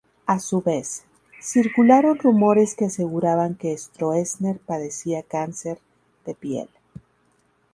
[0.25, 1.05] A su vez,
[1.39, 5.79] circularon rumores que aseguraban que Stroessner padecía cáncer
[6.25, 6.69] de piel.